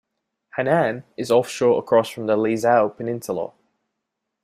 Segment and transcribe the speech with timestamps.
[0.57, 3.51] Hainan is offshore across from the Leizhou Peninsula.